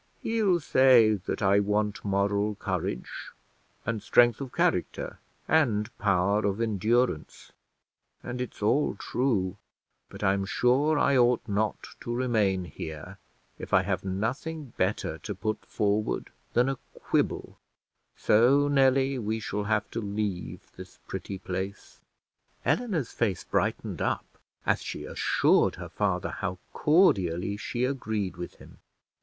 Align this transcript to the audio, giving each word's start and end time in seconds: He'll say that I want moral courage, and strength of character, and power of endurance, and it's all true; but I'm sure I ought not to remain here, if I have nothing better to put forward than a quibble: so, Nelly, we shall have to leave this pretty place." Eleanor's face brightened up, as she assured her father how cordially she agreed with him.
He'll 0.19 0.59
say 0.59 1.13
that 1.13 1.43
I 1.43 1.59
want 1.59 2.03
moral 2.03 2.55
courage, 2.55 3.11
and 3.85 4.01
strength 4.01 4.41
of 4.41 4.51
character, 4.51 5.19
and 5.47 5.95
power 5.99 6.43
of 6.43 6.59
endurance, 6.59 7.51
and 8.23 8.41
it's 8.41 8.63
all 8.63 8.95
true; 8.95 9.57
but 10.09 10.23
I'm 10.23 10.43
sure 10.43 10.97
I 10.97 11.15
ought 11.19 11.47
not 11.47 11.89
to 11.99 12.15
remain 12.15 12.65
here, 12.65 13.19
if 13.59 13.75
I 13.75 13.83
have 13.83 14.03
nothing 14.03 14.73
better 14.75 15.19
to 15.19 15.35
put 15.35 15.63
forward 15.67 16.31
than 16.53 16.67
a 16.67 16.79
quibble: 16.95 17.59
so, 18.17 18.67
Nelly, 18.67 19.19
we 19.19 19.39
shall 19.39 19.65
have 19.65 19.87
to 19.91 20.01
leave 20.01 20.71
this 20.77 20.97
pretty 21.07 21.37
place." 21.37 22.01
Eleanor's 22.65 23.11
face 23.11 23.43
brightened 23.43 24.01
up, 24.01 24.39
as 24.65 24.81
she 24.81 25.03
assured 25.05 25.75
her 25.75 25.89
father 25.89 26.29
how 26.29 26.57
cordially 26.73 27.55
she 27.55 27.85
agreed 27.85 28.35
with 28.35 28.55
him. 28.55 28.79